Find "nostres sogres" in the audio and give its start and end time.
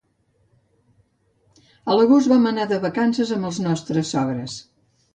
3.71-4.61